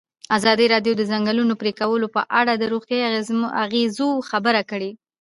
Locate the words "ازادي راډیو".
0.37-0.93